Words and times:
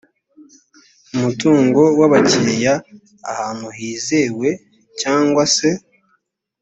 umutungo 1.15 1.81
w 1.99 2.01
abakiriya 2.07 2.73
ahantu 3.31 3.67
hizewe 3.77 4.49
cyangwa 5.01 5.43
se 5.55 5.69